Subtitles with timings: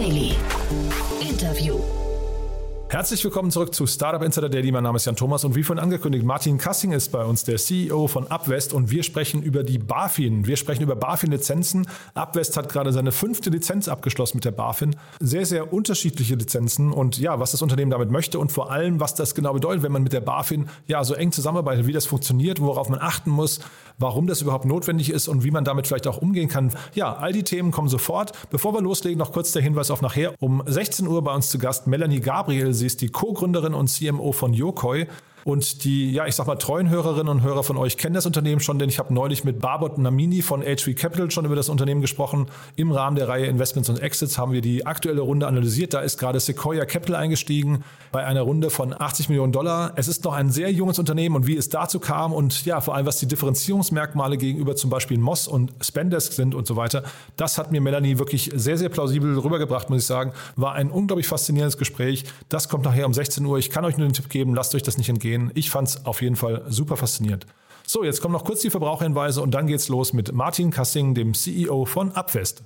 [0.00, 0.29] Daily.
[3.00, 4.70] Herzlich willkommen zurück zu Startup Insider Daily.
[4.72, 7.56] Mein Name ist Jan Thomas und wie vorhin angekündigt, Martin Kassing ist bei uns, der
[7.56, 10.46] CEO von Upwest und wir sprechen über die BaFin.
[10.46, 11.86] Wir sprechen über BaFin-Lizenzen.
[12.12, 14.96] Upwest hat gerade seine fünfte Lizenz abgeschlossen mit der BaFin.
[15.18, 19.14] Sehr, sehr unterschiedliche Lizenzen und ja, was das Unternehmen damit möchte und vor allem, was
[19.14, 22.60] das genau bedeutet, wenn man mit der BaFin ja so eng zusammenarbeitet, wie das funktioniert,
[22.60, 23.60] worauf man achten muss,
[23.96, 26.74] warum das überhaupt notwendig ist und wie man damit vielleicht auch umgehen kann.
[26.92, 28.32] Ja, all die Themen kommen sofort.
[28.50, 30.34] Bevor wir loslegen, noch kurz der Hinweis auf nachher.
[30.38, 32.74] Um 16 Uhr bei uns zu Gast Melanie Gabriel.
[32.74, 35.06] Sie ist die Co-Gründerin und CMO von Yokoi.
[35.44, 38.60] Und die, ja, ich sag mal, treuen Hörerinnen und Hörer von euch kennen das Unternehmen
[38.60, 42.00] schon, denn ich habe neulich mit Barbot Namini von H3 Capital schon über das Unternehmen
[42.00, 42.46] gesprochen.
[42.76, 45.94] Im Rahmen der Reihe Investments und Exits haben wir die aktuelle Runde analysiert.
[45.94, 49.92] Da ist gerade Sequoia Capital eingestiegen bei einer Runde von 80 Millionen Dollar.
[49.96, 52.94] Es ist noch ein sehr junges Unternehmen und wie es dazu kam und ja, vor
[52.94, 57.04] allem was die Differenzierungsmerkmale gegenüber zum Beispiel Moss und Spendesk sind und so weiter,
[57.36, 60.32] das hat mir Melanie wirklich sehr, sehr plausibel rübergebracht, muss ich sagen.
[60.56, 62.24] War ein unglaublich faszinierendes Gespräch.
[62.48, 63.58] Das kommt nachher um 16 Uhr.
[63.58, 65.50] Ich kann euch nur den Tipp geben, lasst euch das nicht entgehen gehen.
[65.54, 67.46] Ich fand es auf jeden Fall super faszinierend.
[67.86, 71.34] So, jetzt kommen noch kurz die Verbraucherhinweise und dann geht's los mit Martin Kassing, dem
[71.34, 72.62] CEO von Abfest.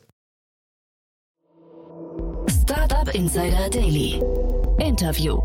[2.63, 4.23] Startup Insider Daily.
[4.79, 5.41] Interview.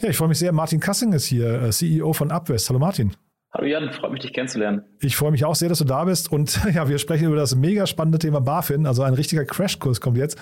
[0.00, 0.52] Ja, ich freue mich sehr.
[0.52, 2.68] Martin Kassing ist hier, äh, CEO von Abwest.
[2.68, 3.14] Hallo Martin.
[3.50, 4.84] Hallo Jan, freut mich, dich kennenzulernen.
[5.00, 6.30] Ich freue mich auch sehr, dass du da bist.
[6.30, 8.86] Und ja, wir sprechen über das mega spannende Thema BaFin.
[8.86, 10.38] Also ein richtiger Crashkurs kommt jetzt.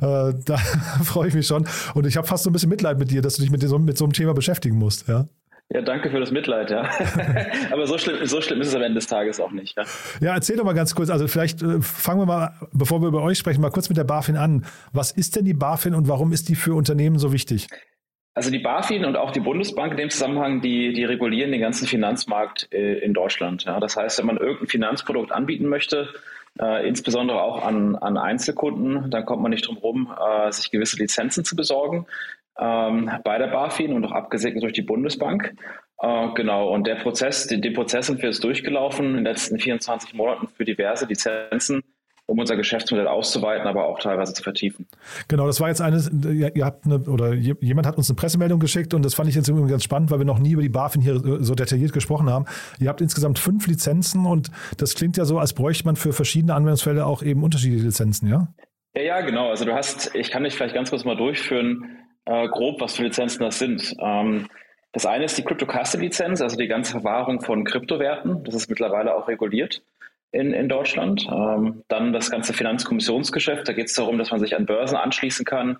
[0.00, 0.56] Äh, da
[1.04, 1.66] freue ich mich schon.
[1.94, 3.78] Und ich habe fast so ein bisschen Mitleid mit dir, dass du dich mit, so,
[3.78, 5.06] mit so einem Thema beschäftigen musst.
[5.06, 5.28] Ja.
[5.68, 6.88] Ja, danke für das Mitleid, ja.
[7.72, 9.76] Aber so schlimm, so schlimm ist es am Ende des Tages auch nicht.
[9.76, 9.84] Ja,
[10.20, 13.20] ja erzähl doch mal ganz kurz, also vielleicht äh, fangen wir mal, bevor wir über
[13.22, 14.64] euch sprechen, mal kurz mit der BaFin an.
[14.92, 17.66] Was ist denn die BaFin und warum ist die für Unternehmen so wichtig?
[18.36, 21.86] Also die BaFin und auch die Bundesbank in dem Zusammenhang, die, die regulieren den ganzen
[21.86, 23.64] Finanzmarkt äh, in Deutschland.
[23.64, 23.80] Ja.
[23.80, 26.10] Das heißt, wenn man irgendein Finanzprodukt anbieten möchte,
[26.60, 30.98] äh, insbesondere auch an, an Einzelkunden, dann kommt man nicht drum herum, äh, sich gewisse
[30.98, 32.06] Lizenzen zu besorgen
[32.58, 35.54] ähm, bei der BaFin und auch abgesegnet durch die Bundesbank.
[36.02, 39.58] Äh, genau, und der Prozess, den, den Prozess sind wir jetzt durchgelaufen in den letzten
[39.58, 41.82] 24 Monaten für diverse Lizenzen
[42.26, 44.88] um unser Geschäftsmodell auszuweiten, aber auch teilweise zu vertiefen.
[45.28, 46.02] Genau, das war jetzt eine,
[46.54, 49.48] ihr habt eine, oder jemand hat uns eine Pressemeldung geschickt und das fand ich jetzt
[49.48, 52.46] irgendwie ganz spannend, weil wir noch nie über die BaFin hier so detailliert gesprochen haben.
[52.80, 56.54] Ihr habt insgesamt fünf Lizenzen und das klingt ja so, als bräuchte man für verschiedene
[56.54, 58.48] Anwendungsfälle auch eben unterschiedliche Lizenzen, ja?
[58.96, 59.50] Ja, ja, genau.
[59.50, 63.04] Also du hast, ich kann dich vielleicht ganz kurz mal durchführen, äh, grob, was für
[63.04, 63.94] Lizenzen das sind.
[64.00, 64.48] Ähm,
[64.92, 68.42] das eine ist die Crypto Custody Lizenz, also die ganze Verwahrung von Kryptowerten.
[68.44, 69.82] Das ist mittlerweile auch reguliert
[70.36, 71.26] in, in Deutschland.
[71.30, 73.66] Ähm, dann das ganze Finanzkommissionsgeschäft.
[73.66, 75.78] Da geht es darum, dass man sich an Börsen anschließen kann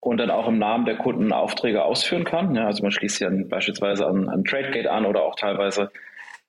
[0.00, 2.54] und dann auch im Namen der Kunden Aufträge ausführen kann.
[2.54, 5.90] Ja, also man schließt sich beispielsweise an, an TradeGate an oder auch teilweise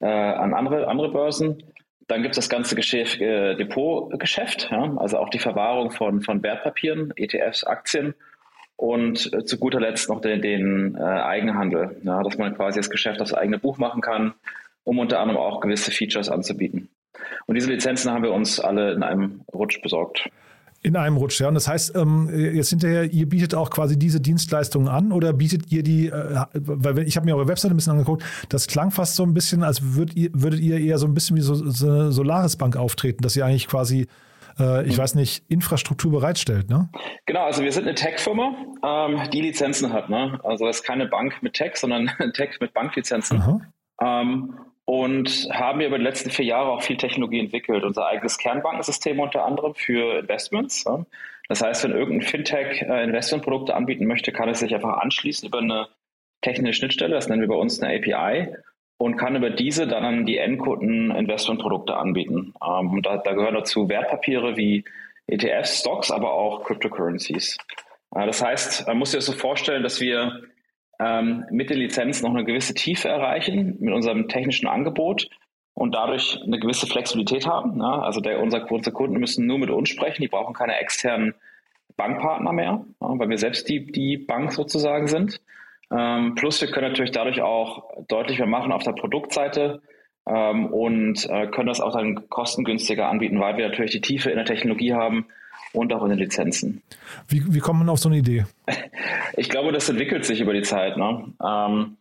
[0.01, 1.63] äh, an andere, andere Börsen.
[2.07, 6.43] Dann gibt es das ganze Geschäft, äh, Depotgeschäft, ja, also auch die Verwahrung von, von
[6.43, 8.13] Wertpapieren, ETFs, Aktien
[8.75, 12.91] und äh, zu guter Letzt noch den, den äh, Eigenhandel, ja, dass man quasi das
[12.91, 14.33] Geschäft aufs eigene Buch machen kann,
[14.83, 16.89] um unter anderem auch gewisse Features anzubieten.
[17.47, 20.29] Und diese Lizenzen haben wir uns alle in einem Rutsch besorgt.
[20.81, 21.47] In einem Rutsch, ja.
[21.47, 25.71] Und das heißt, ähm, jetzt hinterher, ihr bietet auch quasi diese Dienstleistungen an oder bietet
[25.71, 29.15] ihr die, äh, weil ich habe mir eure Webseite ein bisschen angeguckt, das klang fast
[29.15, 31.89] so ein bisschen, als würdet ihr, würdet ihr eher so ein bisschen wie so, so
[31.89, 34.07] eine Solaris-Bank auftreten, dass ihr eigentlich quasi
[34.59, 36.89] äh, ich weiß nicht, Infrastruktur bereitstellt, ne?
[37.25, 40.39] Genau, also wir sind eine Tech-Firma, ähm, die Lizenzen hat, ne?
[40.43, 43.63] Also es ist keine Bank mit Tech, sondern Tech mit Banklizenzen.
[44.01, 47.83] Ähm, und haben wir über die letzten vier Jahre auch viel Technologie entwickelt.
[47.83, 50.85] Unser eigenes Kernbankensystem unter anderem für Investments.
[51.49, 55.59] Das heißt, wenn irgendein Fintech äh, Investmentprodukte anbieten möchte, kann es sich einfach anschließen über
[55.59, 55.87] eine
[56.41, 58.55] technische Schnittstelle, das nennen wir bei uns eine API,
[58.97, 62.53] und kann über diese dann an die Endkunden Investmentprodukte anbieten.
[62.65, 64.85] Ähm, da, da gehören dazu Wertpapiere wie
[65.27, 67.57] ETFs, Stocks, aber auch Cryptocurrencies.
[68.15, 70.43] Äh, das heißt, man muss sich das so vorstellen, dass wir
[70.99, 75.29] ähm, mit der Lizenz noch eine gewisse Tiefe erreichen mit unserem technischen Angebot
[75.73, 77.77] und dadurch eine gewisse Flexibilität haben.
[77.77, 77.87] Ne?
[78.03, 81.35] Also der, unser, unsere Kunden müssen nur mit uns sprechen, die brauchen keine externen
[81.97, 85.41] Bankpartner mehr, ja, weil wir selbst die, die Bank sozusagen sind.
[85.91, 89.81] Ähm, plus wir können natürlich dadurch auch deutlich mehr machen auf der Produktseite
[90.27, 94.37] ähm, und äh, können das auch dann kostengünstiger anbieten, weil wir natürlich die Tiefe in
[94.37, 95.27] der Technologie haben
[95.73, 96.81] und auch in den Lizenzen.
[97.27, 98.45] Wie, wie kommt man auf so eine Idee?
[99.37, 100.95] Ich glaube, das entwickelt sich über die Zeit.
[100.95, 101.25] Ne?
[101.45, 101.97] Ähm,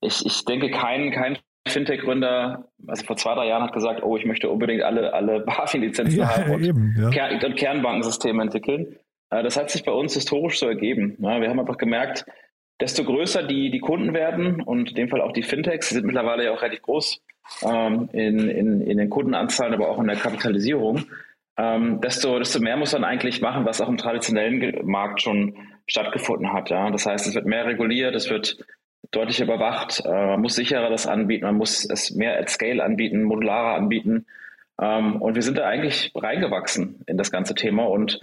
[0.00, 1.38] ich, ich denke, kein, kein
[1.68, 6.18] Fintech-Gründer, also vor zwei, drei Jahren hat gesagt, oh, ich möchte unbedingt alle, alle BaFin-Lizenzen
[6.18, 7.10] ja, haben und, eben, ja.
[7.10, 8.96] Kern, und Kernbankensysteme entwickeln.
[9.30, 11.14] Äh, das hat sich bei uns historisch so ergeben.
[11.18, 11.40] Ne?
[11.40, 12.26] Wir haben einfach gemerkt,
[12.80, 16.06] desto größer die, die Kunden werden und in dem Fall auch die Fintechs, die sind
[16.06, 17.20] mittlerweile ja auch relativ groß
[17.62, 21.04] ähm, in, in, in den Kundenanzahlen, aber auch in der Kapitalisierung,
[21.56, 25.56] ähm, desto, desto mehr muss man eigentlich machen, was auch im traditionellen Markt schon
[25.86, 26.70] stattgefunden hat.
[26.70, 26.90] Ja?
[26.90, 28.56] Das heißt, es wird mehr reguliert, es wird
[29.10, 33.24] deutlich überwacht, äh, man muss sicherer das anbieten, man muss es mehr at Scale anbieten,
[33.24, 34.26] modularer anbieten.
[34.80, 38.20] Ähm, und wir sind da eigentlich reingewachsen in das ganze Thema und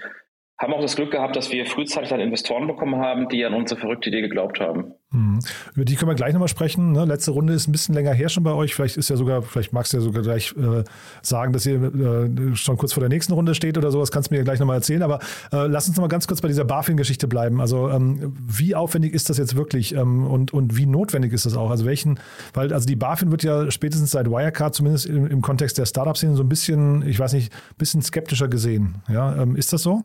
[0.59, 3.79] haben auch das Glück gehabt, dass wir frühzeitig dann Investoren bekommen haben, die an unsere
[3.79, 4.93] verrückte Idee geglaubt haben.
[5.11, 5.39] Mhm.
[5.73, 6.91] Über die können wir gleich nochmal sprechen.
[6.91, 7.05] Ne?
[7.05, 8.75] Letzte Runde ist ein bisschen länger her schon bei euch.
[8.75, 10.83] Vielleicht ist ja sogar, vielleicht magst du ja sogar gleich äh,
[11.21, 14.11] sagen, dass ihr äh, schon kurz vor der nächsten Runde steht oder sowas.
[14.11, 15.01] Kannst du mir ja gleich nochmal erzählen.
[15.01, 15.19] Aber
[15.53, 17.61] äh, lass uns nochmal ganz kurz bei dieser BaFin-Geschichte bleiben.
[17.61, 21.55] Also ähm, wie aufwendig ist das jetzt wirklich ähm, und, und wie notwendig ist das
[21.55, 21.71] auch?
[21.71, 22.19] Also welchen,
[22.53, 26.35] weil also die BaFin wird ja spätestens seit Wirecard, zumindest im, im Kontext der Startup-Szene,
[26.35, 29.01] so ein bisschen, ich weiß nicht, ein bisschen skeptischer gesehen.
[29.07, 30.03] Ja, ähm, ist das so?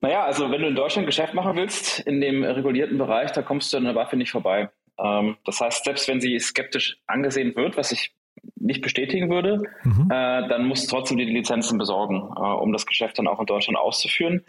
[0.00, 3.72] Naja, also wenn du in Deutschland Geschäft machen willst, in dem regulierten Bereich, da kommst
[3.72, 4.70] du an der Waffe nicht vorbei.
[4.98, 8.14] Ähm, das heißt, selbst wenn sie skeptisch angesehen wird, was ich
[8.56, 10.08] nicht bestätigen würde, mhm.
[10.10, 13.46] äh, dann musst du trotzdem die Lizenzen besorgen, äh, um das Geschäft dann auch in
[13.46, 14.44] Deutschland auszuführen.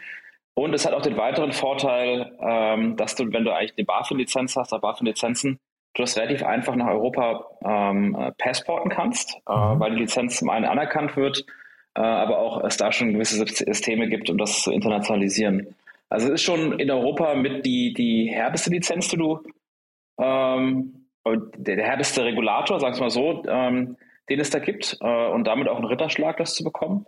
[0.54, 4.56] Und es hat auch den weiteren Vorteil, ähm, dass du, wenn du eigentlich die BaFin-Lizenz
[4.56, 5.60] hast, oder BaFin-Lizenzen,
[5.94, 9.80] du das relativ einfach nach Europa ähm, äh, passporten kannst, äh, mhm.
[9.80, 11.46] weil die Lizenz zum einen anerkannt wird
[12.00, 15.76] aber auch es da schon gewisse Systeme gibt, um das zu internationalisieren.
[16.10, 19.40] Also es ist schon in Europa mit die, die härteste Lizenz, die du,
[20.20, 23.98] ähm, der, der härteste Regulator, sag ich mal so, ähm,
[24.30, 27.06] den es da gibt äh, und damit auch ein Ritterschlag, das zu bekommen.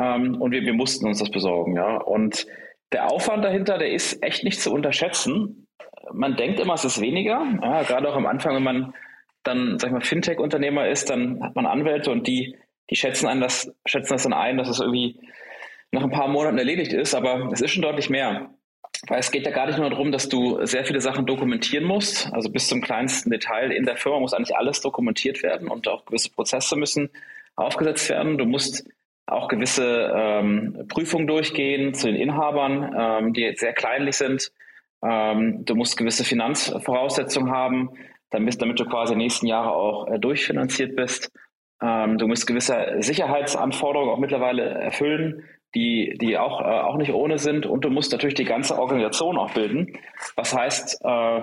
[0.00, 1.96] Ähm, und wir, wir mussten uns das besorgen, ja.
[1.96, 2.46] Und
[2.92, 5.66] der Aufwand dahinter, der ist echt nicht zu unterschätzen.
[6.12, 8.94] Man denkt immer, es ist weniger, ja, gerade auch am Anfang, wenn man
[9.42, 12.56] dann, sag ich mal, Fintech-Unternehmer ist, dann hat man Anwälte und die
[12.88, 15.20] die schätzen, an das, schätzen das dann ein, dass es irgendwie
[15.92, 18.50] nach ein paar Monaten erledigt ist, aber es ist schon deutlich mehr.
[19.08, 22.32] Weil es geht ja gar nicht nur darum, dass du sehr viele Sachen dokumentieren musst.
[22.32, 26.04] Also bis zum kleinsten Detail in der Firma muss eigentlich alles dokumentiert werden und auch
[26.04, 27.10] gewisse Prozesse müssen
[27.56, 28.36] aufgesetzt werden.
[28.36, 28.84] Du musst
[29.26, 34.52] auch gewisse ähm, Prüfungen durchgehen zu den Inhabern, ähm, die sehr kleinlich sind.
[35.02, 37.90] Ähm, du musst gewisse Finanzvoraussetzungen haben,
[38.30, 41.30] damit, damit du quasi nächsten Jahre auch äh, durchfinanziert bist.
[41.82, 45.44] Ähm, du musst gewisse Sicherheitsanforderungen auch mittlerweile erfüllen,
[45.74, 47.66] die, die auch, äh, auch nicht ohne sind.
[47.66, 49.96] Und du musst natürlich die ganze Organisation auch bilden.
[50.36, 51.42] Was heißt, äh,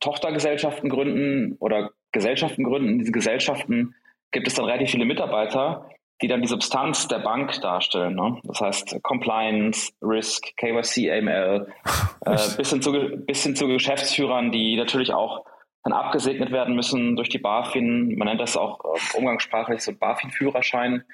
[0.00, 2.90] Tochtergesellschaften gründen oder Gesellschaften gründen.
[2.90, 3.94] In diesen Gesellschaften
[4.30, 5.88] gibt es dann relativ viele Mitarbeiter,
[6.22, 8.14] die dann die Substanz der Bank darstellen.
[8.14, 8.38] Ne?
[8.44, 11.66] Das heißt Compliance, Risk, KYC, AML,
[12.26, 12.92] äh, bis, hin zu,
[13.26, 15.44] bis hin zu Geschäftsführern, die natürlich auch
[15.84, 18.16] dann abgesegnet werden müssen durch die BaFin.
[18.16, 21.04] Man nennt das auch äh, umgangssprachlich so BaFin-Führerschein.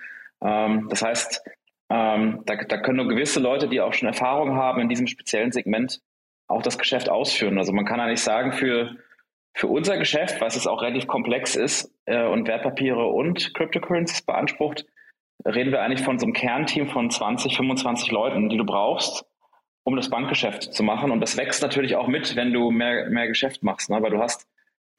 [0.42, 1.42] Ähm, das heißt,
[1.90, 5.50] ähm, da, da können nur gewisse Leute, die auch schon Erfahrung haben in diesem speziellen
[5.50, 6.00] Segment,
[6.46, 7.58] auch das Geschäft ausführen.
[7.58, 8.96] Also man kann eigentlich sagen, für,
[9.54, 14.86] für unser Geschäft, was es auch relativ komplex ist äh, und Wertpapiere und Cryptocurrencies beansprucht,
[15.44, 19.24] reden wir eigentlich von so einem Kernteam von 20, 25 Leuten, die du brauchst,
[19.82, 21.10] um das Bankgeschäft zu machen.
[21.10, 24.00] Und das wächst natürlich auch mit, wenn du mehr, mehr Geschäft machst, ne?
[24.00, 24.46] weil du hast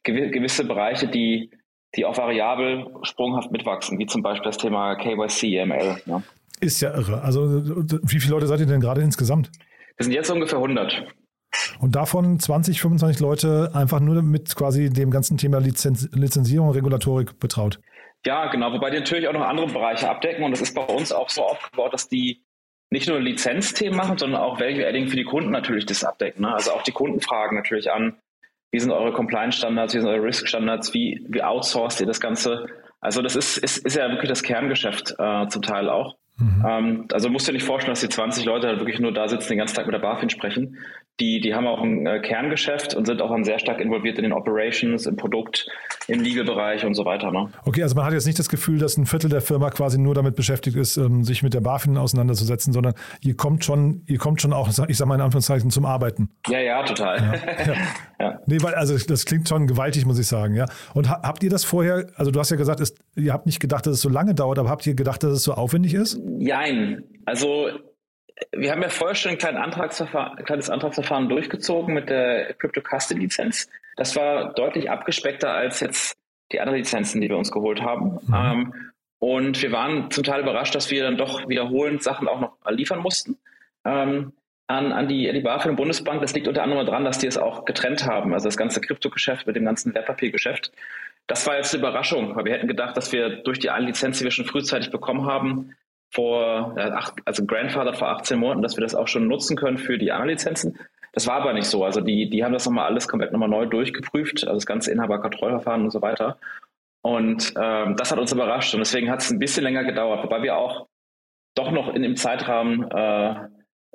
[0.03, 1.51] gewisse Bereiche, die,
[1.95, 6.01] die auch variabel sprunghaft mitwachsen, wie zum Beispiel das Thema KYC, ML.
[6.06, 6.24] Ja.
[6.59, 7.21] Ist ja irre.
[7.21, 7.63] Also
[8.03, 9.51] wie viele Leute seid ihr denn gerade insgesamt?
[9.98, 11.06] Wir sind jetzt ungefähr 100.
[11.80, 17.39] Und davon 20, 25 Leute einfach nur mit quasi dem ganzen Thema Lizenz Lizenzierung, Regulatorik
[17.39, 17.79] betraut.
[18.25, 21.12] Ja, genau, wobei die natürlich auch noch andere Bereiche abdecken und das ist bei uns
[21.12, 22.43] auch so aufgebaut, dass die
[22.91, 26.41] nicht nur Lizenzthemen machen, sondern auch Value Adding für die Kunden natürlich das abdecken.
[26.41, 26.53] Ne?
[26.53, 28.20] Also auch die Kunden fragen natürlich an,
[28.71, 32.67] wie sind eure Compliance-Standards, wie sind eure Risk-Standards, wie, wie outsourced ihr das Ganze?
[33.01, 36.15] Also das ist, ist, ist ja wirklich das Kerngeschäft äh, zum Teil auch.
[36.37, 36.65] Mhm.
[36.67, 39.27] Ähm, also musst du dir nicht vorstellen, dass die 20 Leute halt wirklich nur da
[39.27, 40.77] sitzen, den ganzen Tag mit der BaFin sprechen.
[41.20, 44.24] Die, die haben auch ein äh, Kerngeschäft und sind auch dann sehr stark involviert in
[44.24, 45.68] den Operations, im Produkt,
[46.08, 47.32] im Legal-Bereich und so weiter.
[47.32, 47.51] Ne?
[47.65, 50.15] Okay, also man hat jetzt nicht das Gefühl, dass ein Viertel der Firma quasi nur
[50.15, 54.41] damit beschäftigt ist, ähm, sich mit der BaFin auseinanderzusetzen, sondern ihr kommt schon, ihr kommt
[54.41, 56.30] schon auch, ich sage mal in Anführungszeichen, zum Arbeiten.
[56.48, 57.18] Ja, ja, total.
[57.18, 57.34] Ja,
[57.65, 57.74] ja.
[58.20, 58.39] ja.
[58.48, 60.65] Nee, weil, also das klingt schon gewaltig, muss ich sagen, ja.
[60.94, 63.86] Und habt ihr das vorher, also du hast ja gesagt, es, ihr habt nicht gedacht,
[63.86, 66.20] dass es so lange dauert, aber habt ihr gedacht, dass es so aufwendig ist?
[66.39, 67.03] Jein.
[67.25, 67.68] Also
[68.51, 73.21] wir haben ja vorher schon ein kleines Antragsverfahren, kleines Antragsverfahren durchgezogen mit der Crypto Custody
[73.21, 73.69] Lizenz.
[73.95, 76.17] Das war deutlich abgespeckter als jetzt
[76.51, 78.19] die anderen Lizenzen, die wir uns geholt haben.
[78.27, 78.33] Mhm.
[78.33, 78.73] Ähm,
[79.19, 83.00] und wir waren zum Teil überrascht, dass wir dann doch wiederholend Sachen auch noch liefern
[83.00, 83.38] mussten.
[83.85, 84.33] Ähm,
[84.71, 86.21] an, an, die, die BaFin und Bundesbank.
[86.21, 88.33] Das liegt unter anderem daran, dass die es auch getrennt haben.
[88.33, 90.71] Also das ganze Kryptogeschäft mit dem ganzen Wertpapiergeschäft.
[91.27, 94.17] Das war jetzt eine Überraschung, weil wir hätten gedacht, dass wir durch die eine Lizenz,
[94.17, 95.75] die wir schon frühzeitig bekommen haben,
[96.12, 96.75] vor,
[97.25, 100.77] also Grandfather vor 18 Monaten, dass wir das auch schon nutzen können für die A-Lizenzen.
[101.13, 101.84] Das war aber nicht so.
[101.84, 105.84] Also die, die haben das nochmal alles komplett nochmal neu durchgeprüft, also das ganze Inhaberkontrollverfahren
[105.84, 106.38] und so weiter.
[107.01, 110.44] Und ähm, das hat uns überrascht und deswegen hat es ein bisschen länger gedauert, wobei
[110.44, 110.88] wir auch
[111.56, 113.36] doch noch in dem Zeitrahmen äh,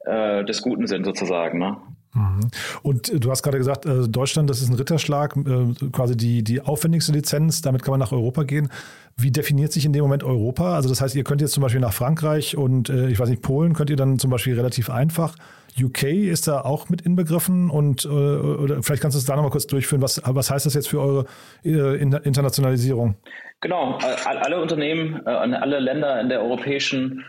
[0.05, 1.59] äh, des Guten sind sozusagen.
[1.59, 1.77] Ne?
[2.17, 2.41] Mhm.
[2.83, 6.43] Und äh, du hast gerade gesagt, äh, Deutschland, das ist ein Ritterschlag, äh, quasi die,
[6.43, 8.71] die aufwendigste Lizenz, damit kann man nach Europa gehen.
[9.17, 10.75] Wie definiert sich in dem Moment Europa?
[10.75, 13.73] Also das heißt, ihr könnt jetzt zum Beispiel nach Frankreich und ich weiß nicht, Polen
[13.73, 15.35] könnt ihr dann zum Beispiel relativ einfach.
[15.81, 19.67] UK ist da auch mit inbegriffen und oder vielleicht kannst du es da nochmal kurz
[19.67, 20.03] durchführen.
[20.03, 21.27] Was, was heißt das jetzt für eure
[21.63, 23.15] Internationalisierung?
[23.63, 27.25] Genau, alle Unternehmen, alle Länder in der europäischen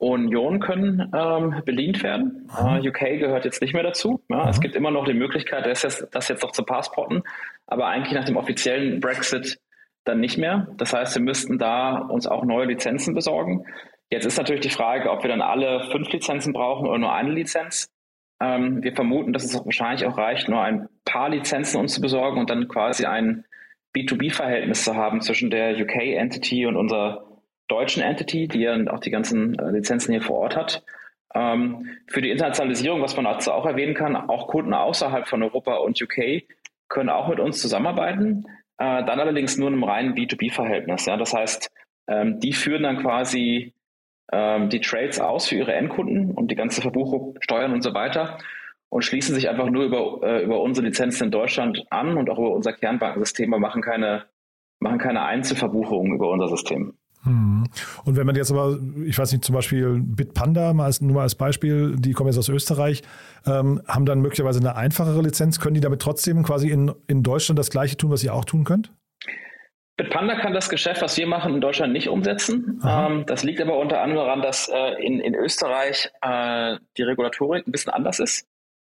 [0.00, 2.48] Union können ähm, bedient werden.
[2.58, 4.22] Uh, UK gehört jetzt nicht mehr dazu.
[4.30, 7.22] Ja, es gibt immer noch die Möglichkeit, das jetzt, das jetzt noch zu passporten,
[7.66, 9.60] aber eigentlich nach dem offiziellen Brexit
[10.04, 10.68] dann nicht mehr.
[10.78, 13.66] Das heißt, wir müssten da uns auch neue Lizenzen besorgen.
[14.08, 17.32] Jetzt ist natürlich die Frage, ob wir dann alle fünf Lizenzen brauchen oder nur eine
[17.32, 17.92] Lizenz.
[18.40, 22.00] Ähm, wir vermuten, dass es auch wahrscheinlich auch reicht, nur ein paar Lizenzen uns zu
[22.00, 23.44] besorgen und dann quasi ein
[23.94, 27.29] B2B-Verhältnis zu haben zwischen der UK-Entity und unserer
[27.70, 30.82] deutschen Entity, die ja auch die ganzen äh, Lizenzen hier vor Ort hat.
[31.34, 35.76] Ähm, für die Internationalisierung, was man dazu auch erwähnen kann, auch Kunden außerhalb von Europa
[35.76, 36.42] und UK
[36.88, 38.46] können auch mit uns zusammenarbeiten,
[38.78, 41.06] äh, dann allerdings nur in einem reinen B2B-Verhältnis.
[41.06, 41.16] Ja?
[41.16, 41.70] Das heißt,
[42.08, 43.74] ähm, die führen dann quasi
[44.32, 48.38] ähm, die Trades aus für ihre Endkunden und die ganze Verbuchung, Steuern und so weiter
[48.90, 52.38] und schließen sich einfach nur über, äh, über unsere Lizenzen in Deutschland an und auch
[52.38, 54.24] über unser Kernbankensystem, aber machen keine,
[54.80, 56.98] machen keine Einzelverbuchungen über unser System.
[57.24, 57.64] Mhm.
[58.04, 61.22] Und wenn man jetzt aber, ich weiß nicht, zum Beispiel Bitpanda, mal als, nur mal
[61.22, 63.02] als Beispiel, die kommen jetzt aus Österreich,
[63.46, 67.58] ähm, haben dann möglicherweise eine einfachere Lizenz, können die damit trotzdem quasi in, in Deutschland
[67.58, 68.92] das gleiche tun, was ihr auch tun könnt?
[69.96, 72.80] Bitpanda kann das Geschäft, was wir machen, in Deutschland nicht umsetzen.
[72.86, 77.66] Ähm, das liegt aber unter anderem daran, dass äh, in, in Österreich äh, die Regulatorik
[77.66, 78.46] ein bisschen anders ist.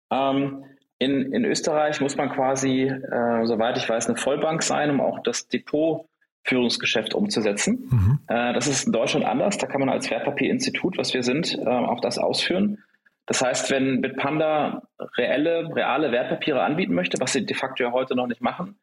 [0.10, 0.64] Ähm,
[1.00, 5.20] in, in Österreich muss man quasi, äh, soweit ich weiß, eine Vollbank sein, um auch
[5.24, 6.06] das Depot
[6.44, 7.88] Führungsgeschäft umzusetzen.
[7.90, 8.20] Mhm.
[8.28, 9.58] Äh, das ist in Deutschland anders.
[9.58, 12.80] Da kann man als Wertpapierinstitut, was wir sind, äh, auch das ausführen.
[13.28, 14.84] Das heißt, wenn Bitpanda
[15.18, 18.80] reelle, reale Wertpapiere anbieten möchte, was sie de facto ja heute noch nicht machen,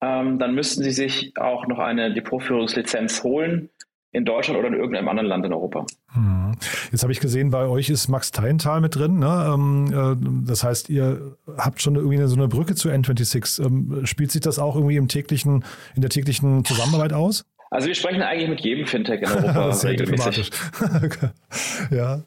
[0.00, 3.70] ähm, dann müssten sie sich auch noch eine Depotführungslizenz holen
[4.12, 5.86] in Deutschland oder in irgendeinem anderen Land in Europa.
[6.12, 6.52] Hm.
[6.90, 9.18] Jetzt habe ich gesehen, bei euch ist Max Teintal mit drin.
[9.18, 9.52] Ne?
[9.54, 13.64] Ähm, äh, das heißt, ihr habt schon irgendwie so eine Brücke zu N26.
[13.64, 15.64] Ähm, spielt sich das auch irgendwie im täglichen,
[15.94, 17.44] in der täglichen Zusammenarbeit aus?
[17.70, 20.50] Also wir sprechen eigentlich mit jedem Fintech in Europa Sehr regelmäßig.
[21.90, 22.22] ja.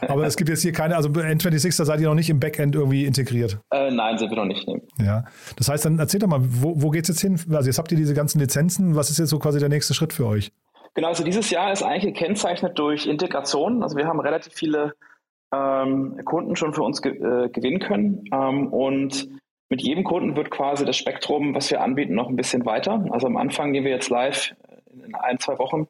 [0.00, 2.74] Aber es gibt jetzt hier keine, also N26, da seid ihr noch nicht im Backend
[2.74, 3.58] irgendwie integriert.
[3.70, 4.66] Äh, nein, sind wir noch nicht.
[4.66, 4.80] Nee.
[5.04, 5.24] Ja.
[5.56, 7.38] Das heißt, dann erzähl doch mal, wo, wo geht es jetzt hin?
[7.54, 8.94] Also jetzt habt ihr diese ganzen Lizenzen.
[8.94, 10.52] Was ist jetzt so quasi der nächste Schritt für euch?
[10.98, 13.84] Genau, also dieses Jahr ist eigentlich gekennzeichnet durch Integration.
[13.84, 14.96] Also wir haben relativ viele
[15.54, 18.24] ähm, Kunden schon für uns ge äh, gewinnen können.
[18.32, 19.28] Ähm, und
[19.68, 23.06] mit jedem Kunden wird quasi das Spektrum, was wir anbieten, noch ein bisschen weiter.
[23.12, 24.56] Also am Anfang gehen wir jetzt live
[24.92, 25.86] in ein, zwei Wochen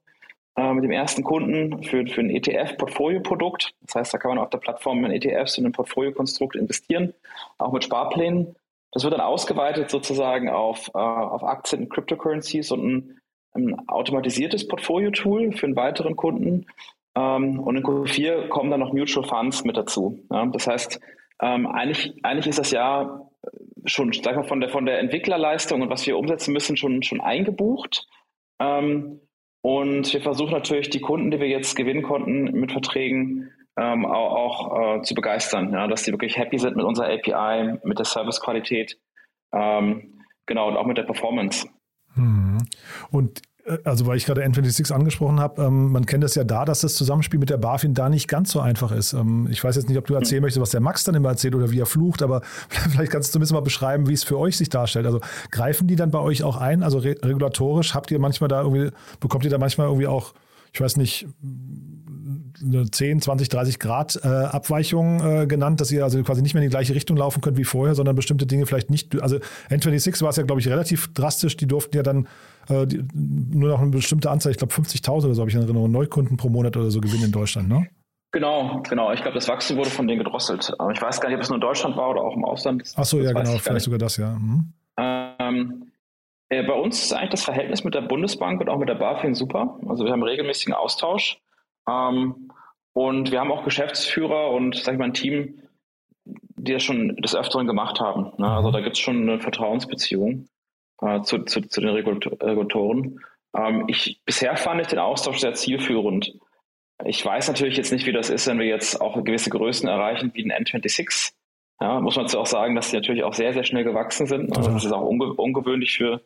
[0.57, 3.71] äh, mit dem ersten Kunden für, für ein ETF-Portfolio-Produkt.
[3.87, 7.15] Das heißt, da kann man auf der Plattform in ETFs und ein Portfolio-Konstrukt investieren,
[7.57, 8.57] auch mit Sparplänen.
[8.93, 13.18] Das wird dann ausgeweitet sozusagen auf, äh, auf Aktien und Cryptocurrencies und ein
[13.59, 16.67] ein automatisiertes Portfolio-Tool für einen weiteren Kunden.
[17.15, 20.21] Ähm, und in Q4 kommen dann noch Mutual Funds mit dazu.
[20.31, 21.01] Ja, das heißt,
[21.43, 23.29] ähm, eigentlich, eigentlich ist das ja
[23.85, 27.21] schon, sag mal, von der, von der Entwicklerleistung und was wir umsetzen müssen, schon, schon
[27.21, 28.07] eingebucht.
[28.61, 29.21] Ähm,
[29.63, 34.35] und wir versuchen natürlich, die Kunden, die wir jetzt gewinnen konnten mit Verträgen, ähm, auch,
[34.35, 38.05] auch äh, zu begeistern, ja, dass sie wirklich happy sind mit unserer API, mit der
[38.05, 38.99] Servicequalität,
[39.53, 41.69] ähm, genau, und auch mit der Performance.
[42.15, 42.59] Mhm.
[43.11, 43.43] Und
[43.85, 46.95] also weil ich gerade N26 angesprochen habe, ähm, man kennt das ja da, dass das
[46.95, 49.13] Zusammenspiel mit der BaFin da nicht ganz so einfach ist.
[49.13, 51.55] Ähm, ich weiß jetzt nicht, ob du erzählen möchtest, was der Max dann immer erzählt
[51.55, 54.57] oder wie er flucht, aber vielleicht kannst du zumindest mal beschreiben, wie es für euch
[54.57, 55.07] sich darstellt.
[55.07, 55.21] Also
[55.51, 56.83] greifen die dann bei euch auch ein?
[56.83, 60.35] Also re regulatorisch habt ihr manchmal da irgendwie, bekommt ihr da manchmal irgendwie auch,
[60.73, 61.27] ich weiß nicht,
[62.63, 66.63] eine 10, 20, 30 Grad äh, Abweichung äh, genannt, dass ihr also quasi nicht mehr
[66.63, 69.21] in die gleiche Richtung laufen könnt wie vorher, sondern bestimmte Dinge vielleicht nicht.
[69.21, 69.39] Also
[69.71, 71.57] N26 war es ja, glaube ich, relativ drastisch.
[71.57, 72.27] Die durften ja dann
[72.69, 75.63] äh, die, nur noch eine bestimmte Anzahl, ich glaube 50.000 oder so habe ich in
[75.63, 77.89] Erinnerung, Neukunden pro Monat oder so gewinnen in Deutschland, ne?
[78.31, 79.13] Genau, genau.
[79.13, 80.75] Ich glaube, das Wachstum wurde von denen gedrosselt.
[80.79, 82.83] Aber ich weiß gar nicht, ob es nur in Deutschland war oder auch im Ausland.
[82.95, 83.57] Ach so, ja, genau.
[83.57, 84.35] Vielleicht sogar das, ja.
[84.35, 84.73] Mhm.
[84.99, 85.93] Ähm,
[86.51, 89.35] äh, bei uns ist eigentlich das Verhältnis mit der Bundesbank und auch mit der BaFin
[89.35, 89.79] super.
[89.89, 91.41] Also wir haben regelmäßigen Austausch.
[91.89, 92.51] Ähm,
[92.93, 95.63] und wir haben auch Geschäftsführer und sag ich mal ein Team,
[96.25, 98.33] die das schon des Öfteren gemacht haben.
[98.37, 98.51] Ne?
[98.51, 100.49] Also da gibt es schon eine Vertrauensbeziehung
[101.03, 103.21] äh, zu, zu, zu, den Regulatoren.
[103.57, 106.35] Ähm, ich, bisher fand ich den Austausch sehr zielführend.
[107.05, 110.33] Ich weiß natürlich jetzt nicht, wie das ist, wenn wir jetzt auch gewisse Größen erreichen
[110.35, 111.33] wie ein N26.
[111.81, 114.57] Ja, muss man auch sagen, dass die natürlich auch sehr, sehr schnell gewachsen sind.
[114.57, 116.21] Also das ist auch unge ungewöhnlich für,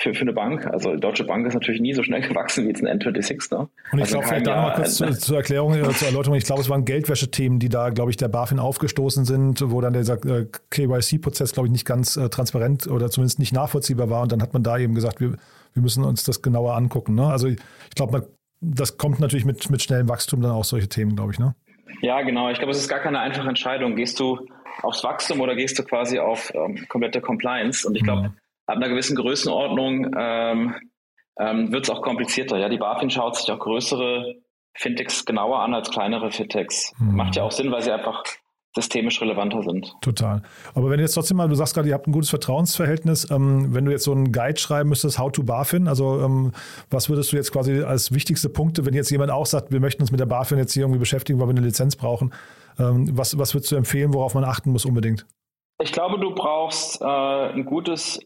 [0.00, 0.66] für, für eine Bank.
[0.66, 3.54] Also Deutsche Bank ist natürlich nie so schnell gewachsen wie jetzt ein N26.
[3.54, 3.58] Ne?
[3.60, 6.36] Und ich also glaube, vielleicht da nochmal kurz zur, zur Erklärung oder zur Erläuterung.
[6.36, 9.92] Ich glaube, es waren Geldwäschethemen, die da, glaube ich, der BaFin aufgestoßen sind, wo dann
[9.92, 14.22] der äh, KYC-Prozess, glaube ich, nicht ganz äh, transparent oder zumindest nicht nachvollziehbar war.
[14.22, 15.34] Und dann hat man da eben gesagt, wir,
[15.74, 17.14] wir müssen uns das genauer angucken.
[17.14, 17.26] Ne?
[17.26, 17.58] Also ich
[17.94, 18.28] glaube,
[18.60, 21.38] das kommt natürlich mit, mit schnellem Wachstum dann auch solche Themen, glaube ich.
[21.38, 21.54] Ne?
[22.00, 22.50] Ja, genau.
[22.50, 23.96] Ich glaube, es ist gar keine einfache Entscheidung.
[23.96, 24.38] Gehst du
[24.82, 27.86] aufs Wachstum oder gehst du quasi auf ähm, komplette Compliance?
[27.86, 28.39] Und ich glaube, mhm
[28.70, 30.74] ab einer gewissen Größenordnung ähm,
[31.38, 32.58] ähm, wird es auch komplizierter.
[32.58, 34.36] Ja, die BaFin schaut sich auch größere
[34.74, 36.92] Fintechs genauer an als kleinere Fintechs.
[36.98, 37.16] Mhm.
[37.16, 38.22] Macht ja auch Sinn, weil sie einfach
[38.72, 39.92] systemisch relevanter sind.
[40.00, 40.42] Total.
[40.74, 43.74] Aber wenn du jetzt trotzdem mal, du sagst gerade, ihr habt ein gutes Vertrauensverhältnis, ähm,
[43.74, 46.52] wenn du jetzt so einen Guide schreiben müsstest, How to BaFin, also ähm,
[46.88, 50.02] was würdest du jetzt quasi als wichtigste Punkte, wenn jetzt jemand auch sagt, wir möchten
[50.02, 52.32] uns mit der BaFin jetzt hier irgendwie beschäftigen, weil wir eine Lizenz brauchen,
[52.78, 55.26] ähm, was, was würdest du empfehlen, worauf man achten muss unbedingt?
[55.82, 58.20] Ich glaube, du brauchst äh, ein gutes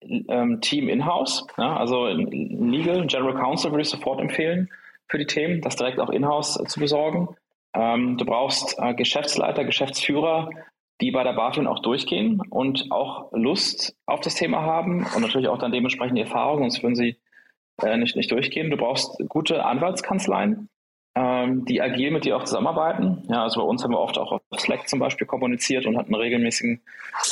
[0.00, 1.46] ähm, Team in-house.
[1.56, 4.68] Ja, also Legal, General Counsel würde ich sofort empfehlen
[5.08, 7.36] für die Themen, das direkt auch in-house äh, zu besorgen.
[7.74, 10.50] Ähm, du brauchst äh, Geschäftsleiter, Geschäftsführer,
[11.00, 15.48] die bei der BaFin auch durchgehen und auch Lust auf das Thema haben und natürlich
[15.48, 17.16] auch dann dementsprechend Erfahrung, sonst würden sie
[17.82, 18.70] äh, nicht, nicht durchgehen.
[18.70, 20.68] Du brauchst gute Anwaltskanzleien,
[21.18, 23.24] ähm, die agil mit dir auch zusammenarbeiten.
[23.28, 26.14] Ja, also bei uns haben wir oft auch auf Slack zum Beispiel kommuniziert und hatten
[26.14, 26.80] einen regelmäßigen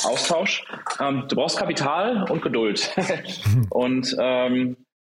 [0.03, 0.65] Austausch.
[0.99, 2.93] Ähm, du brauchst Kapital und Geduld.
[3.69, 4.75] und ähm,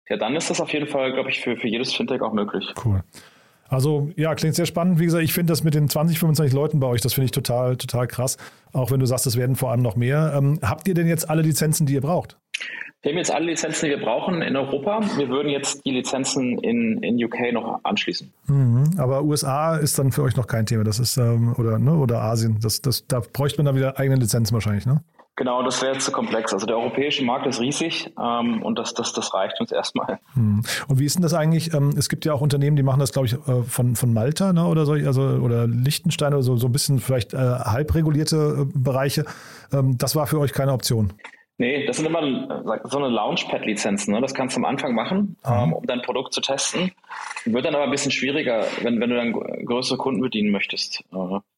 [0.08, 2.75] ja, dann ist das auf jeden Fall, glaube ich, für, für jedes Fintech auch möglich.
[2.84, 3.02] Cool.
[3.68, 4.98] Also ja, klingt sehr spannend.
[4.98, 7.30] Wie gesagt, ich finde das mit den 20, 25 Leuten bei euch, das finde ich
[7.32, 8.38] total, total krass.
[8.72, 10.32] Auch wenn du sagst, es werden vor allem noch mehr.
[10.37, 12.38] Ähm, habt ihr denn jetzt alle Lizenzen, die ihr braucht?
[13.02, 15.00] Wir haben jetzt alle Lizenzen, die wir brauchen in Europa.
[15.16, 18.32] Wir würden jetzt die Lizenzen in, in UK noch anschließen.
[18.48, 20.82] Mhm, aber USA ist dann für euch noch kein Thema.
[20.82, 22.58] Das ist, ähm, oder, ne, oder Asien.
[22.60, 25.02] Das, das, da bräuchte man dann wieder eigene Lizenzen wahrscheinlich, ne?
[25.38, 26.52] Genau, das wäre jetzt zu komplex.
[26.52, 30.19] Also der europäische Markt ist riesig ähm, und das, das, das reicht uns erstmal.
[30.34, 30.65] Hm.
[30.89, 31.73] Und wie ist denn das eigentlich?
[31.73, 34.52] Ähm, es gibt ja auch Unternehmen, die machen das, glaube ich, äh, von, von Malta
[34.52, 38.73] ne, oder so, also oder Liechtenstein oder so, so ein bisschen vielleicht äh, halbregulierte äh,
[38.76, 39.26] Bereiche.
[39.73, 41.12] Ähm, das war für euch keine Option.
[41.60, 42.23] Nee, das sind immer
[42.84, 44.14] so eine Launchpad-Lizenzen.
[44.14, 44.21] Ne?
[44.21, 45.73] Das kannst du am Anfang machen, mhm.
[45.73, 46.92] um dein Produkt zu testen.
[47.47, 51.02] Wird dann aber ein bisschen schwieriger, wenn, wenn du dann größere Kunden bedienen möchtest.
[51.12, 51.16] Äh,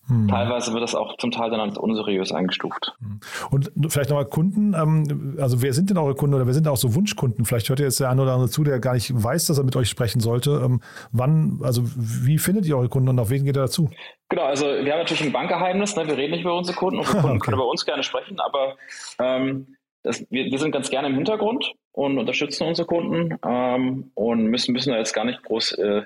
[0.09, 0.29] mhm.
[0.29, 2.95] Teilweise wird das auch zum Teil dann als unseriös eingestuft.
[3.01, 3.21] Mhm.
[3.51, 6.79] Und vielleicht nochmal Kunden, ähm, also wer sind denn eure Kunden oder wer sind auch
[6.79, 7.45] so Wunschkunden?
[7.45, 9.65] Vielleicht hört ihr jetzt der eine oder andere zu, der gar nicht weiß, dass er
[9.65, 10.63] mit euch sprechen sollte.
[10.65, 10.81] Ähm,
[11.13, 13.91] wann, also wie findet ihr eure Kunden und auf wen geht er dazu?
[14.31, 16.07] Genau, also wir haben natürlich ein Bankgeheimnis, ne?
[16.07, 17.45] wir reden nicht über unsere Kunden, unsere Kunden okay.
[17.45, 18.77] können über uns gerne sprechen, aber
[19.19, 24.47] ähm, das, wir, wir, sind ganz gerne im Hintergrund und unterstützen unsere Kunden ähm, und
[24.47, 26.03] müssen, müssen da jetzt gar nicht groß äh,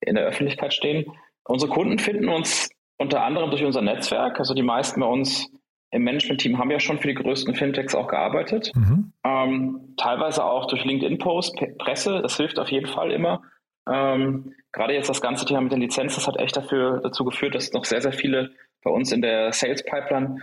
[0.00, 1.12] in der Öffentlichkeit stehen.
[1.44, 4.38] Unsere Kunden finden uns unter anderem durch unser Netzwerk.
[4.38, 5.50] Also die meisten bei uns
[5.90, 8.72] im Management-Team haben ja schon für die größten Fintechs auch gearbeitet.
[8.74, 9.12] Mhm.
[9.24, 12.20] Ähm, teilweise auch durch LinkedIn-Posts, Presse.
[12.22, 13.42] Das hilft auf jeden Fall immer.
[13.90, 17.54] Ähm, gerade jetzt das ganze Thema mit den Lizenzen, das hat echt dafür, dazu geführt,
[17.54, 18.52] dass noch sehr, sehr viele
[18.82, 20.38] bei uns in der Sales-Pipeline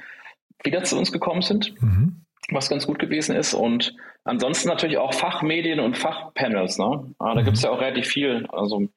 [0.64, 1.74] wieder zu uns gekommen sind.
[1.82, 3.54] Mhm was ganz gut gewesen ist.
[3.54, 6.78] Und ansonsten natürlich auch Fachmedien und Fachpanels.
[6.78, 7.14] Ne?
[7.20, 7.44] Da mhm.
[7.44, 8.46] gibt es ja auch relativ viel.
[8.52, 8.88] Also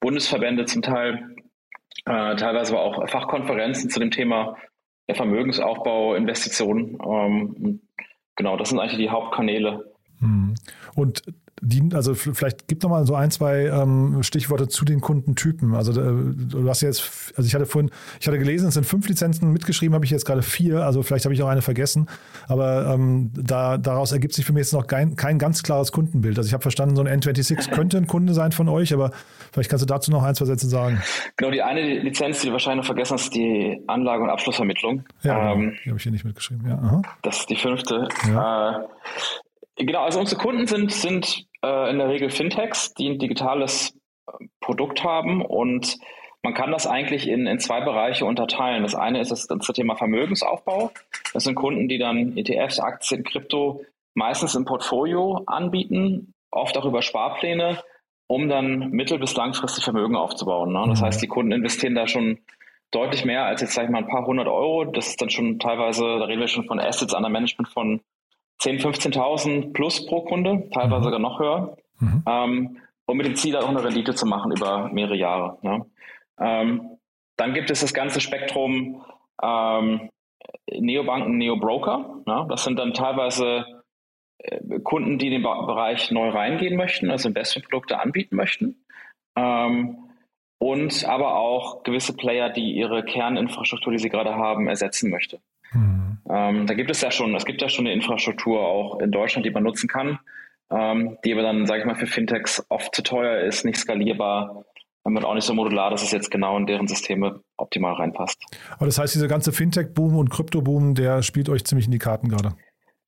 [0.00, 1.36] Bundesverbände zum Teil,
[2.04, 4.56] äh, teilweise aber auch Fachkonferenzen zu dem Thema
[5.08, 6.98] der Vermögensaufbau, Investitionen.
[7.04, 7.80] Ähm,
[8.36, 9.92] genau, das sind eigentlich die Hauptkanäle.
[10.20, 10.54] Mhm.
[10.94, 11.22] Und
[11.62, 15.74] die, also vielleicht gib doch mal so ein, zwei ähm, Stichworte zu den Kundentypen.
[15.74, 19.08] Also äh, du hast jetzt, also ich hatte vorhin, ich hatte gelesen, es sind fünf
[19.08, 22.08] Lizenzen, mitgeschrieben habe ich jetzt gerade vier, also vielleicht habe ich auch eine vergessen,
[22.46, 26.38] aber ähm, da, daraus ergibt sich für mich jetzt noch kein, kein ganz klares Kundenbild.
[26.38, 29.10] Also ich habe verstanden, so ein N26 könnte ein Kunde sein von euch, aber
[29.52, 31.02] vielleicht kannst du dazu noch ein, zwei Sätze sagen.
[31.36, 35.04] Genau, die eine Lizenz, die du wahrscheinlich noch vergessen hast, ist die Anlage- und Abschlussvermittlung.
[35.22, 35.54] Ja, genau.
[35.54, 36.68] ähm, die habe ich hier nicht mitgeschrieben.
[36.68, 37.02] Ja, aha.
[37.22, 38.08] Das ist die fünfte.
[38.28, 38.78] Ja.
[38.78, 38.86] Äh,
[39.78, 44.46] Genau, also unsere Kunden sind, sind äh, in der Regel Fintechs, die ein digitales äh,
[44.60, 45.98] Produkt haben und
[46.42, 48.82] man kann das eigentlich in, in zwei Bereiche unterteilen.
[48.82, 50.92] Das eine ist das, das Thema Vermögensaufbau.
[51.32, 57.02] Das sind Kunden, die dann ETFs, Aktien, Krypto meistens im Portfolio anbieten, oft auch über
[57.02, 57.82] Sparpläne,
[58.28, 60.72] um dann mittel- bis langfristig Vermögen aufzubauen.
[60.72, 60.84] Ne?
[60.88, 61.06] Das mhm.
[61.06, 62.38] heißt, die Kunden investieren da schon
[62.90, 64.84] deutlich mehr als jetzt, sag ich mal, ein paar hundert Euro.
[64.84, 68.00] Das ist dann schon teilweise, da reden wir schon von Assets under Management von
[68.60, 71.04] 10.000, 15.000 plus pro Kunde, teilweise mhm.
[71.04, 71.76] sogar noch höher.
[72.00, 72.22] Mhm.
[72.26, 75.58] Ähm, und mit dem Ziel, auch eine Rendite zu machen über mehrere Jahre.
[75.62, 75.86] Ne?
[76.38, 76.98] Ähm,
[77.36, 79.04] dann gibt es das ganze Spektrum
[79.42, 80.10] ähm,
[80.70, 82.22] Neobanken, Neobroker.
[82.26, 82.46] Ne?
[82.50, 83.64] Das sind dann teilweise
[84.38, 88.84] äh, Kunden, die in den Bereich neu reingehen möchten, also Investmentprodukte anbieten möchten.
[89.36, 90.08] Ähm,
[90.58, 95.40] und aber auch gewisse Player, die ihre Kerninfrastruktur, die sie gerade haben, ersetzen möchte.
[95.72, 95.97] Mhm.
[96.30, 99.46] Ähm, da gibt es ja schon, es gibt ja schon eine Infrastruktur auch in Deutschland,
[99.46, 100.18] die man nutzen kann.
[100.70, 104.64] ähm, die aber dann, sage ich mal, für Fintechs oft zu teuer ist, nicht skalierbar
[105.02, 108.42] und auch nicht so modular, dass es jetzt genau in deren Systeme optimal reinpasst.
[108.76, 112.28] Aber das heißt, dieser ganze Fintech-Boom und Krypto-Boom, der spielt euch ziemlich in die Karten
[112.28, 112.54] gerade.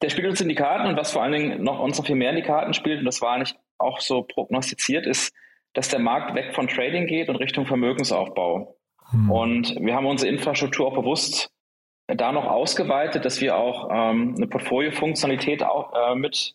[0.00, 2.16] Der spielt uns in die Karten und was vor allen Dingen noch uns noch viel
[2.16, 5.34] mehr in die Karten spielt, und das war nicht auch so prognostiziert, ist,
[5.74, 8.76] dass der Markt weg von Trading geht und Richtung Vermögensaufbau.
[9.10, 9.30] Hm.
[9.30, 11.50] Und wir haben unsere Infrastruktur auch bewusst
[12.16, 16.54] da noch ausgeweitet, dass wir auch ähm, eine Portfolio-Funktionalität auch äh, mit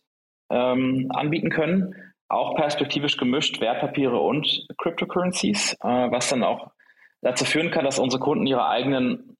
[0.49, 1.95] ähm, anbieten können,
[2.27, 6.71] auch perspektivisch gemischt Wertpapiere und Cryptocurrencies, äh, was dann auch
[7.21, 9.37] dazu führen kann, dass unsere Kunden ihre eigenen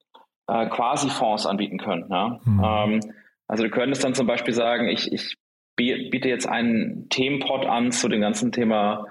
[0.47, 2.07] äh, Quasi-Fonds anbieten können.
[2.09, 2.39] Ja?
[2.43, 2.63] Mhm.
[2.63, 3.13] Ähm,
[3.47, 5.35] also du könntest dann zum Beispiel sagen, ich, ich
[5.75, 9.07] biete jetzt einen Themenpot an zu dem ganzen Thema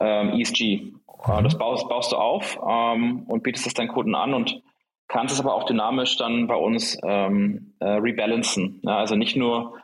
[0.00, 0.92] ähm, ESG.
[1.26, 1.44] Mhm.
[1.44, 4.62] das baust, baust, du auf ähm, und bietest es deinen Kunden an und
[5.10, 8.80] kannst es aber auch dynamisch dann bei uns ähm, äh, rebalancen.
[8.82, 9.74] Ja, also nicht nur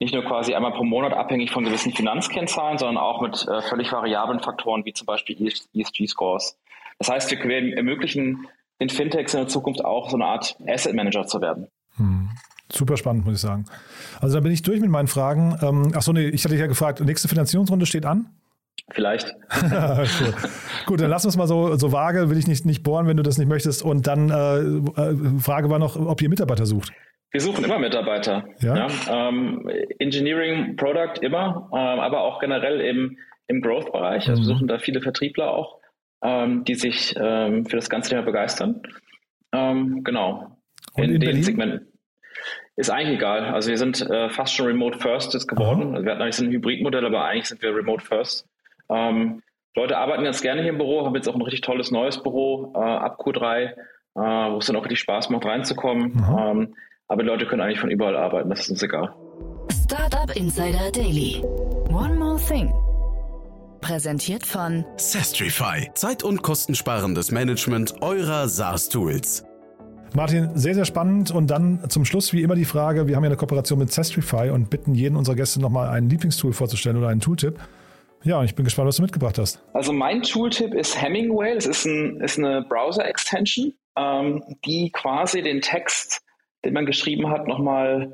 [0.00, 3.92] nicht nur quasi einmal pro Monat abhängig von gewissen Finanzkennzahlen, sondern auch mit äh, völlig
[3.92, 5.36] variablen Faktoren wie zum Beispiel
[5.74, 6.58] ESG-Scores.
[6.98, 8.48] Das heißt, wir ermöglichen
[8.80, 11.68] den Fintechs in der Zukunft auch so eine Art Asset Manager zu werden.
[11.96, 12.30] Hm.
[12.72, 13.66] Super spannend, muss ich sagen.
[14.20, 15.56] Also da bin ich durch mit meinen Fragen.
[15.62, 18.26] Ähm, achso, nee, ich hatte dich ja gefragt, nächste Finanzierungsrunde steht an?
[18.90, 19.34] Vielleicht.
[19.62, 20.34] cool.
[20.86, 23.22] Gut, dann lass uns mal so, so vage, will ich nicht, nicht bohren, wenn du
[23.22, 23.82] das nicht möchtest.
[23.82, 26.92] Und dann äh, äh Frage war noch, ob ihr Mitarbeiter sucht.
[27.30, 28.44] Wir suchen immer Mitarbeiter.
[28.60, 28.76] Ja?
[28.76, 29.68] ja ähm,
[29.98, 34.28] Engineering, Product immer, ähm, aber auch generell im, im Growth-Bereich.
[34.28, 34.46] Also mhm.
[34.46, 35.78] wir suchen da viele Vertriebler auch,
[36.22, 38.82] ähm, die sich ähm, für das ganze Thema begeistern.
[39.52, 40.58] Ähm, genau.
[40.94, 41.88] Und in, in den Segmenten.
[42.76, 43.44] Ist eigentlich egal.
[43.46, 45.94] Also wir sind äh, fast schon Remote First jetzt geworden.
[45.94, 48.46] Also wir hatten eigentlich so ein Hybridmodell, aber eigentlich sind wir Remote First.
[48.92, 49.42] Ähm,
[49.74, 52.72] Leute arbeiten ganz gerne hier im Büro, haben jetzt auch ein richtig tolles neues Büro
[52.74, 53.74] äh, ab Q3, äh,
[54.14, 56.12] wo es dann auch richtig Spaß macht, reinzukommen.
[56.38, 56.74] Ähm,
[57.08, 59.14] aber die Leute können eigentlich von überall arbeiten, das ist uns egal.
[59.70, 61.42] Startup Insider Daily.
[61.90, 62.72] One more thing.
[63.80, 65.90] Präsentiert von Sestrify.
[65.94, 69.44] Zeit- und kostensparendes Management eurer SaaS-Tools.
[70.14, 71.30] Martin, sehr, sehr spannend.
[71.30, 74.50] Und dann zum Schluss wie immer die Frage, wir haben ja eine Kooperation mit Sestrify
[74.50, 77.58] und bitten jeden unserer Gäste nochmal ein Lieblingstool vorzustellen oder einen Tooltip.
[78.24, 79.62] Ja, ich bin gespannt, was du mitgebracht hast.
[79.72, 81.54] Also mein Tooltip ist Hemingway.
[81.56, 86.22] Es ist, ein, ist eine Browser-Extension, ähm, die quasi den Text
[86.64, 88.12] den man geschrieben hat, nochmal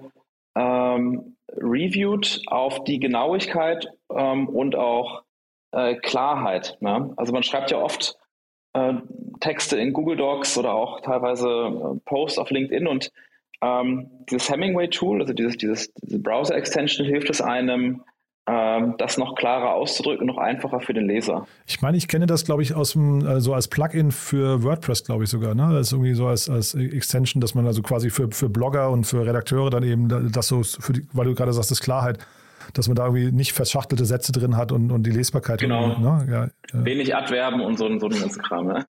[0.54, 5.22] ähm, reviewed auf die Genauigkeit ähm, und auch
[5.72, 6.76] äh, Klarheit.
[6.80, 7.12] Ne?
[7.16, 8.16] Also man schreibt ja oft
[8.72, 8.94] äh,
[9.40, 13.12] Texte in Google Docs oder auch teilweise äh, Posts auf LinkedIn und
[13.60, 18.04] ähm, dieses Hemingway-Tool, also dieses, dieses, diese Browser-Extension hilft es einem,
[18.96, 21.46] das noch klarer auszudrücken, noch einfacher für den Leser.
[21.66, 25.04] Ich meine, ich kenne das, glaube ich, aus dem, äh, so als Plugin für WordPress,
[25.04, 25.54] glaube ich sogar.
[25.54, 25.68] Ne?
[25.72, 29.04] Das ist irgendwie so als, als Extension, dass man also quasi für, für Blogger und
[29.04, 32.18] für Redakteure dann eben das so, für die, weil du gerade sagst, das Klarheit,
[32.72, 35.60] dass man da irgendwie nicht verschachtelte Sätze drin hat und, und die Lesbarkeit.
[35.60, 35.98] Genau.
[35.98, 36.26] Ne?
[36.72, 36.84] Ja.
[36.84, 38.66] Wenig Adverben und so, so einen ganzen Kram.
[38.66, 38.86] Ne?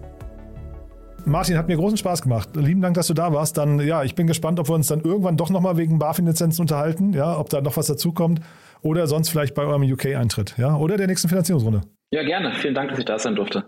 [1.24, 2.50] Martin, hat mir großen Spaß gemacht.
[2.58, 3.56] Lieben Dank, dass du da warst.
[3.56, 7.14] Dann, ja, ich bin gespannt, ob wir uns dann irgendwann doch nochmal wegen BaFin-Lizenzen unterhalten,
[7.14, 8.42] ja, ob da noch was dazukommt
[8.82, 11.84] oder sonst vielleicht bei eurem UK-Eintritt, ja, oder der nächsten Finanzierungsrunde.
[12.14, 12.54] Ja, gerne.
[12.54, 13.68] Vielen Dank, dass ich da sein durfte.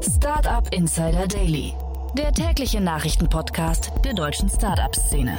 [0.00, 1.74] Startup Insider Daily,
[2.16, 5.36] der tägliche Nachrichtenpodcast der deutschen Startup-Szene.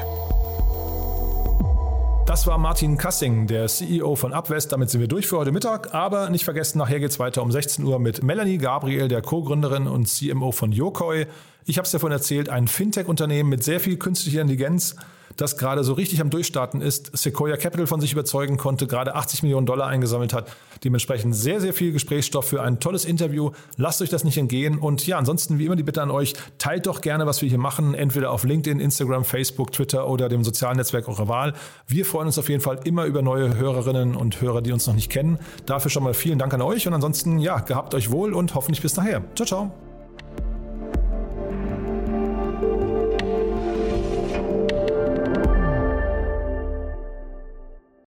[2.25, 4.73] Das war Martin Kassing, der CEO von Upwest.
[4.73, 5.93] Damit sind wir durch für heute Mittag.
[5.93, 9.87] Aber nicht vergessen, nachher geht es weiter um 16 Uhr mit Melanie Gabriel, der Co-Gründerin
[9.87, 11.27] und CMO von Yokoi.
[11.63, 14.97] Ich habe es davon erzählt, ein Fintech-Unternehmen mit sehr viel künstlicher Intelligenz
[15.38, 19.44] das gerade so richtig am Durchstarten ist, Sequoia Capital von sich überzeugen konnte, gerade 80
[19.44, 20.52] Millionen Dollar eingesammelt hat.
[20.84, 23.52] Dementsprechend sehr, sehr viel Gesprächsstoff für ein tolles Interview.
[23.78, 24.78] Lasst euch das nicht entgehen.
[24.78, 27.58] Und ja, ansonsten wie immer die Bitte an euch, teilt doch gerne, was wir hier
[27.58, 31.54] machen, entweder auf LinkedIn, Instagram, Facebook, Twitter oder dem sozialen Netzwerk eurer Wahl.
[31.88, 34.96] Wir freuen uns auf jeden Fall immer über neue Hörerinnen und Hörer, die uns noch
[34.96, 35.39] nicht kennen.
[35.65, 38.82] Dafür schon mal vielen Dank an euch und ansonsten, ja, gehabt euch wohl und hoffentlich
[38.82, 39.24] bis nachher.
[39.36, 39.90] Ciao, ciao.